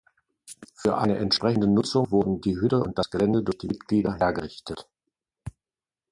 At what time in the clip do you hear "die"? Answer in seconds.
2.41-2.59, 3.59-3.67